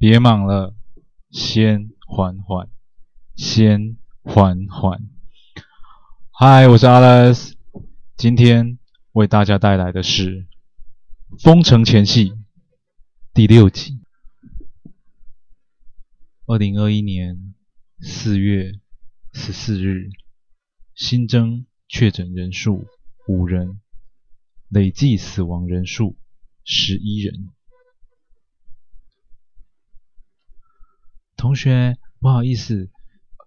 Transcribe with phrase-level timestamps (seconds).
[0.00, 0.76] 别忙了，
[1.28, 2.70] 先缓缓，
[3.34, 5.00] 先缓缓。
[6.30, 7.54] 嗨，我是 Alice，
[8.16, 8.78] 今天
[9.10, 10.46] 为大家带来的是
[11.42, 12.30] 《封城前戏》
[13.34, 13.98] 第六集。
[16.46, 17.54] 二零二一年
[18.00, 18.74] 四月
[19.32, 20.10] 十四日，
[20.94, 22.86] 新增确诊人数
[23.26, 23.80] 五人，
[24.68, 26.16] 累计死亡人数
[26.62, 27.48] 十一人。
[31.38, 32.90] 同学，不好意思，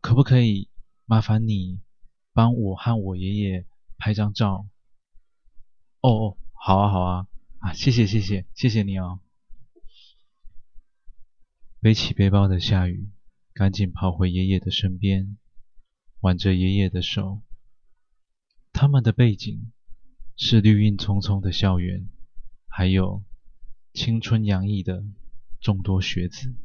[0.02, 0.70] 可不可以
[1.04, 1.82] 麻烦你
[2.32, 3.66] 帮我和我爷爷
[3.98, 4.66] 拍张照？
[6.00, 7.28] 哦哦，好啊好啊，
[7.60, 9.20] 啊，谢谢谢谢谢谢你哦。
[11.82, 13.10] 背起背包的夏雨
[13.54, 15.38] 赶紧跑回爷爷的身边，
[16.22, 17.42] 挽着爷爷的手。
[18.72, 19.74] 他们的背景
[20.38, 22.08] 是绿荫葱葱的校园，
[22.70, 23.22] 还有
[23.94, 25.04] 青春洋溢的
[25.60, 26.56] 众多学子。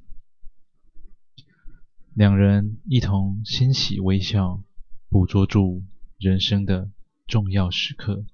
[2.16, 4.64] 两人一同欣喜微笑，
[5.10, 5.84] 捕捉住
[6.16, 6.90] 人生的
[7.26, 8.24] 重要时刻。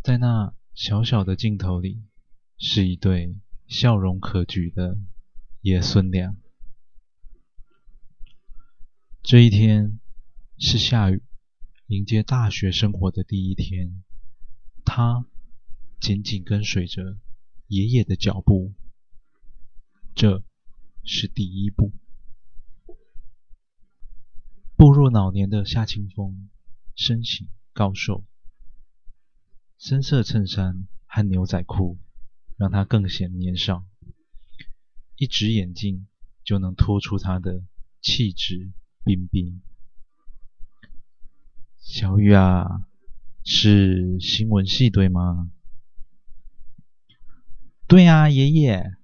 [0.00, 2.04] 在那小小的镜头里，
[2.56, 3.34] 是一对
[3.66, 4.96] 笑容可掬的
[5.60, 6.36] 爷孙俩。
[9.20, 9.98] 这一天
[10.56, 11.20] 是夏雨
[11.88, 14.04] 迎接大学生活的第一天，
[14.84, 15.26] 他
[15.98, 17.18] 紧紧跟随着
[17.66, 18.72] 爷爷的脚步。
[20.14, 20.44] 这。
[21.04, 21.92] 是第一步。
[24.76, 26.48] 步入老年的夏清风，
[26.96, 28.24] 身形高瘦，
[29.78, 31.98] 深色衬衫和牛仔裤
[32.56, 33.84] 让他更显年少。
[35.16, 36.06] 一只眼睛
[36.42, 37.62] 就能托出他的
[38.00, 38.70] 气质
[39.04, 39.60] 彬彬。
[41.76, 42.86] 小雨啊，
[43.44, 45.50] 是新闻系对吗？
[47.86, 48.96] 对啊，爷爷。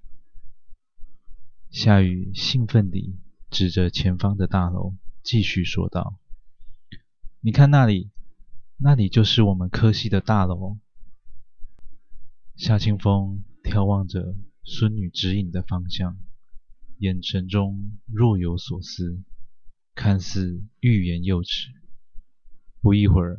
[1.78, 3.18] 夏雨兴奋地
[3.50, 6.18] 指着前方的大楼，继续说道
[7.40, 8.10] ：“你看那里，
[8.78, 10.78] 那里就是我们科系的大楼。”
[12.56, 16.16] 夏清风眺望着孙女指引的方向，
[16.96, 19.22] 眼神中若有所思，
[19.94, 21.74] 看似欲言又止。
[22.80, 23.38] 不一会儿，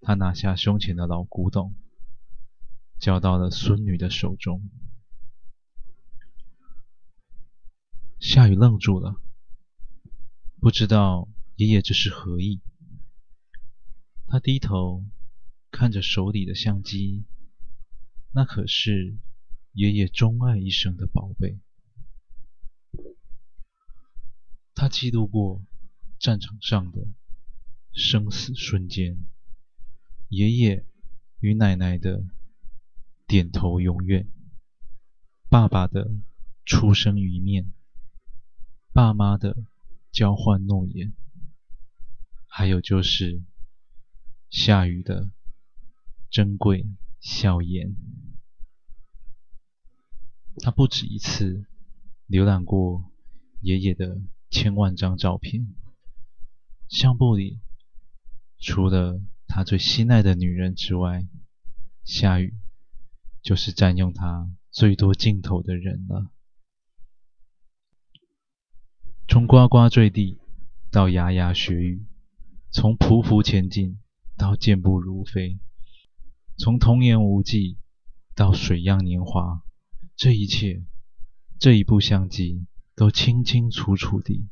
[0.00, 1.74] 他拿下胸前的老古董，
[3.00, 4.62] 交到了孙女的手中。
[8.18, 9.20] 夏雨愣住了，
[10.58, 12.60] 不知道爷爷这是何意。
[14.26, 15.04] 他低头
[15.70, 17.24] 看着手里的相机，
[18.32, 19.16] 那可是
[19.72, 21.60] 爷爷钟爱一生的宝贝。
[24.74, 25.62] 他记录过
[26.18, 27.06] 战场上的
[27.92, 29.24] 生死瞬间，
[30.28, 30.84] 爷爷
[31.40, 32.24] 与奶奶的
[33.26, 34.28] 点头永远，
[35.48, 36.10] 爸爸的
[36.64, 37.72] 出生一面。
[38.96, 39.54] 爸妈的
[40.10, 41.12] 交换诺言，
[42.46, 43.42] 还有就是
[44.48, 45.28] 夏雨的
[46.30, 46.86] 珍贵
[47.20, 47.94] 笑颜。
[50.60, 51.66] 他不止一次
[52.26, 53.12] 浏览过
[53.60, 55.74] 爷爷的千万张照片，
[56.88, 57.60] 相簿里
[58.58, 61.28] 除了他最心爱的女人之外，
[62.02, 62.54] 夏雨
[63.42, 66.30] 就是占用他最多镜头的人了。
[69.36, 70.38] 从呱呱坠地
[70.90, 72.06] 到牙牙学语，
[72.70, 73.98] 从匍匐前进
[74.34, 75.58] 到健步如飞，
[76.56, 77.76] 从童言无忌
[78.34, 79.62] 到水漾年华，
[80.16, 80.86] 这一切，
[81.58, 84.48] 这一部相机都清清楚楚地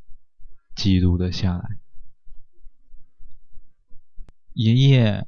[0.76, 1.78] 记录了下来。
[4.52, 5.26] 爷爷，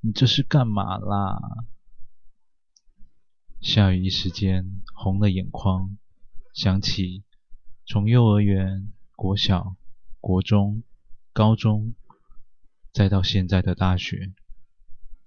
[0.00, 1.38] 你这是干嘛啦？
[3.60, 5.98] 夏雨一时间红了眼眶，
[6.54, 7.22] 想起。
[7.88, 9.76] 从幼儿园、国小、
[10.20, 10.82] 国中、
[11.32, 11.94] 高中，
[12.92, 14.32] 再到现在的大学，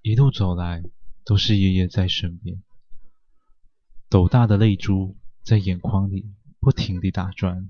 [0.01, 0.83] 一路走来
[1.23, 2.61] 都是爷爷在身边。
[4.09, 7.69] 斗大的泪珠在眼眶里不停地打转，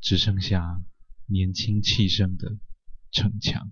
[0.00, 0.82] 只剩下
[1.26, 2.56] 年轻气盛的
[3.10, 3.70] 逞强。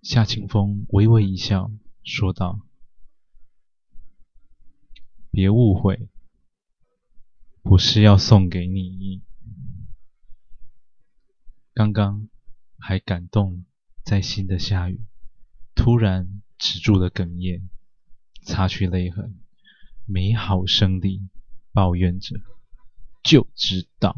[0.00, 1.70] 夏清风微微一笑，
[2.02, 2.60] 说道
[5.30, 6.08] ：“别误会。”
[7.68, 9.24] 不是要送给你。
[11.74, 12.28] 刚刚
[12.78, 13.66] 还感动
[14.04, 15.04] 在心的夏雨，
[15.74, 17.68] 突然止住了哽咽，
[18.44, 19.40] 擦去泪痕，
[20.04, 21.28] 没好声地
[21.72, 22.36] 抱怨着
[23.24, 24.16] ：“就知道，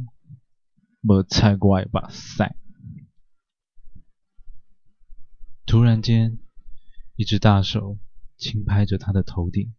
[1.00, 2.54] 没踩过把塞。”
[5.64, 6.38] 突然间，
[7.16, 7.98] 一只大手
[8.36, 9.74] 轻拍着他的头顶，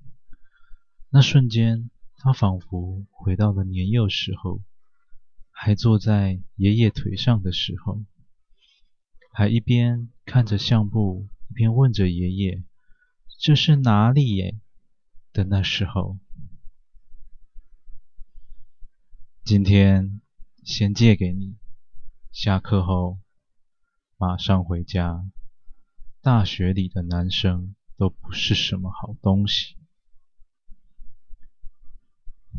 [1.10, 4.62] 那瞬间，他仿佛回到了年幼时候，
[5.51, 8.04] 还坐在爷爷腿上的时候，
[9.31, 12.62] 还一边看着相簿，一边问着爷爷
[13.39, 14.60] ：“这是哪里耶？”
[15.31, 16.19] 的那时候。
[19.45, 20.19] 今天
[20.63, 21.56] 先借给你，
[22.33, 23.18] 下课后
[24.18, 25.25] 马上回家。
[26.22, 29.79] 大学里的男生都不是什么好东西。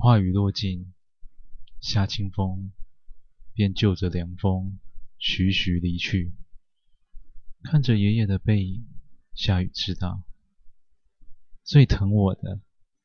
[0.02, 0.94] 话语落尽，
[1.78, 2.72] 夏清风
[3.52, 4.78] 便就着凉风
[5.18, 6.32] 徐徐离去。
[7.64, 8.86] 看着爷爷的背影，
[9.34, 10.22] 夏雨知道，
[11.62, 12.62] 最疼我的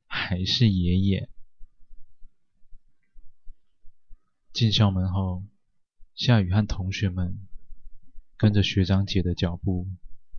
[0.08, 1.30] 还是爷爷。
[4.54, 5.44] 进校门后，
[6.16, 7.46] 夏雨和同学们
[8.38, 9.90] 跟着学长姐的脚步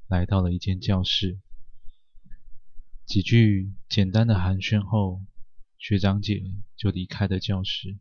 [0.06, 1.38] 来到了一间教室。
[3.04, 5.20] 几句简单的寒暄后，
[5.78, 6.42] 学长姐
[6.76, 7.98] 就离开了教室。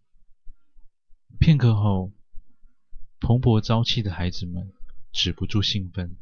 [1.40, 2.12] 片刻后，
[3.20, 4.74] 蓬勃朝气的孩子们
[5.12, 6.16] 止不住兴奋，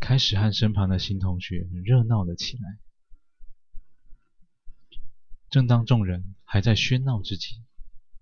[0.00, 2.78] 开始和身旁的新同学热闹了起来。
[5.48, 7.62] 正当众人还在喧闹之际，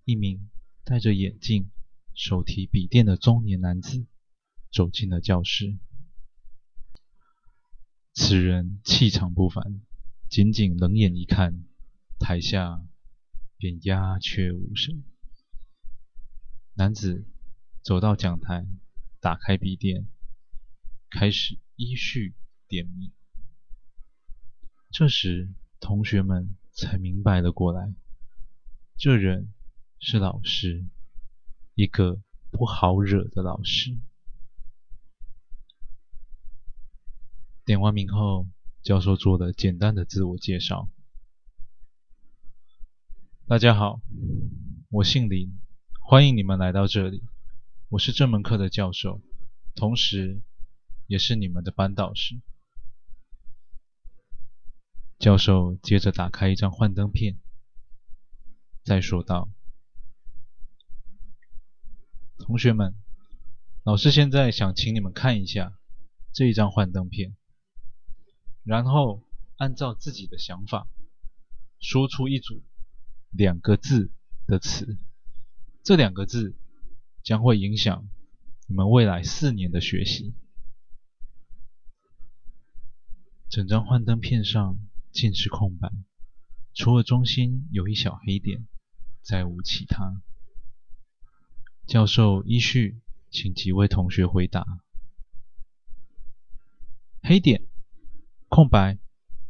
[0.03, 0.49] 一名
[0.83, 1.71] 戴着眼镜、
[2.13, 4.05] 手提笔电的中年男子
[4.71, 5.77] 走进了教室。
[8.13, 9.81] 此人气场不凡，
[10.29, 11.63] 仅仅冷眼一看，
[12.21, 12.85] 台下
[13.57, 15.03] 便鸦雀无声。
[16.75, 17.25] 男子
[17.81, 18.67] 走到讲台，
[19.19, 20.07] 打开笔电，
[21.09, 22.35] 开始依序
[22.67, 23.11] 点名。
[24.91, 27.93] 这时，同学们才明白了过来，
[28.95, 29.51] 这人。
[30.03, 30.83] 是老师，
[31.75, 33.95] 一个不好惹的老师。
[37.63, 38.47] 点完名后，
[38.81, 40.89] 教授做了简单的自我介绍。
[43.51, 43.99] 大家好，
[44.89, 45.59] 我姓林，
[45.99, 47.21] 欢迎你们来到这里。
[47.89, 49.19] 我是这门课的教授，
[49.75, 50.41] 同时
[51.05, 52.39] 也是你们的班导师。
[55.19, 57.41] 教授接着打开一张幻灯片，
[58.85, 59.49] 再说道。
[62.37, 62.95] 同学们，
[63.83, 65.77] 老师现在想请你们看一下
[66.31, 67.35] 这一张幻灯片，
[68.63, 69.21] 然后
[69.57, 70.87] 按照自己的想法
[71.81, 72.63] 说出一组
[73.31, 74.11] 两个字
[74.45, 74.97] 的词。
[75.83, 76.55] 这两个字
[77.23, 78.07] 将会影响
[78.67, 80.35] 你们未来四年的学习。
[83.49, 84.77] 整张幻灯片上
[85.11, 85.91] 尽是空白，
[86.73, 88.67] 除了中心有一小黑点，
[89.21, 90.21] 再无其他。
[91.85, 94.65] 教授依序请几位同学回答：
[97.21, 97.65] 黑点、
[98.47, 98.99] 空白、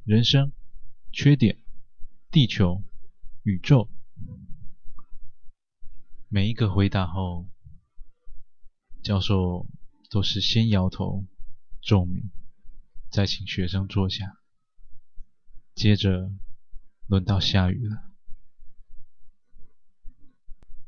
[0.04, 0.52] 人生、
[1.12, 1.60] 缺点、
[2.32, 2.82] 地球、
[3.44, 3.90] 宇宙。
[6.28, 7.48] 每一个回答后，
[9.02, 9.68] 教授
[10.10, 11.26] 都是先摇头、
[11.82, 12.24] 皱眉，
[13.10, 14.38] 再请学生坐下。
[15.74, 16.32] 接着
[17.08, 18.12] 轮到夏雨了。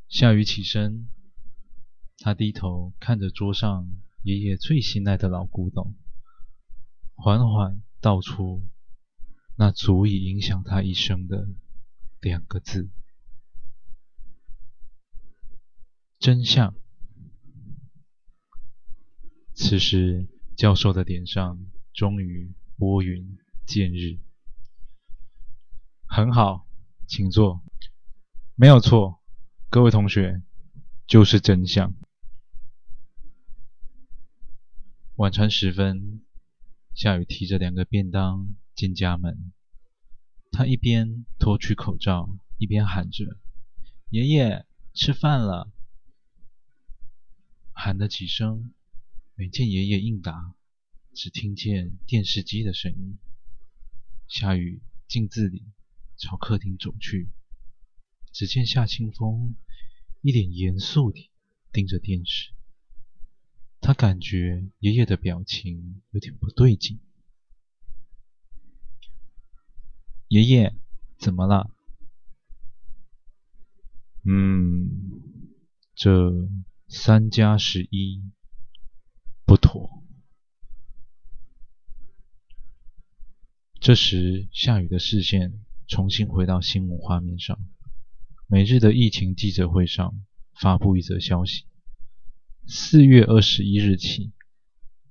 [0.08, 1.10] 夏雨起身。
[2.20, 3.90] 他低头看着桌上
[4.22, 5.94] 爷爷最心爱的老古董，
[7.16, 8.64] 缓缓道出
[9.58, 11.50] 那足以影响他一生的
[12.24, 12.90] 两个字：
[16.20, 16.74] 真相。
[19.54, 21.60] 此时，教授的脸上
[21.94, 24.20] 终于拨云见日。
[26.06, 26.66] 很好，
[27.06, 27.62] 请坐。
[28.56, 29.22] 没有错，
[29.70, 30.42] 各位同学，
[31.06, 31.94] 就是真相。
[35.16, 36.24] 晚餐时分，
[36.96, 39.52] 夏雨提着两个便当进家门。
[40.54, 43.40] 他一边脱去口罩，一边喊着
[44.12, 45.74] ：“爷爷，吃饭了。”
[47.74, 48.72] 喊了几声，
[49.34, 50.54] 没见爷爷应答，
[51.12, 53.18] 只听见电视机的声音。
[54.28, 55.64] 夏雨径自里
[56.18, 57.30] 朝客厅走去，
[58.32, 59.56] 只见夏清风
[60.22, 61.32] 一脸严肃地
[61.72, 62.52] 盯着电视。
[63.82, 67.00] 他感觉爷爷的表情有点不对劲。
[70.34, 70.76] 爷爷，
[71.20, 71.70] 怎么了？
[74.26, 74.90] 嗯，
[75.94, 76.50] 这
[76.88, 78.32] 三加十一
[79.46, 80.02] 不妥。
[83.80, 87.60] 这时，夏雨的视线重新回到新闻画面上。
[88.48, 90.16] 每日的疫情记者会上
[90.60, 91.68] 发布一则消息。
[92.66, 94.32] 四月二十一日起，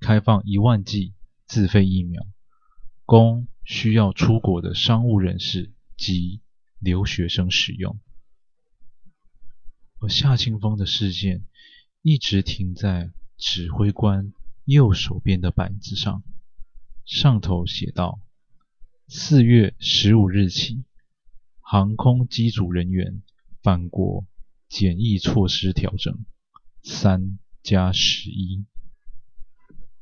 [0.00, 1.14] 开放一万剂
[1.46, 2.26] 自费疫苗，
[3.04, 6.40] 供需要出国的商务人士及
[6.78, 7.98] 留学生使用。
[10.00, 11.44] 而夏清风的视线
[12.02, 14.32] 一直停在指挥官
[14.64, 16.24] 右手边的板子上，
[17.04, 18.20] 上头写道
[19.06, 20.84] ：“四月十五日起，
[21.60, 23.22] 航空机组人员
[23.62, 24.26] 返国
[24.68, 26.24] 检疫措施调整，
[26.82, 28.64] 三加十一。”